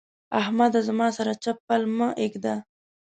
احمده! 0.39 0.79
زما 0.87 1.07
سره 1.17 1.33
چپ 1.43 1.57
پل 1.67 1.81
مه 1.97 2.07
اېږده. 2.21 2.55